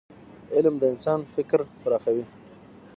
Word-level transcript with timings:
علم 0.55 0.75
د 0.79 0.83
انسان 0.93 1.19
فکر 1.33 1.59
پراخوي. 1.81 2.25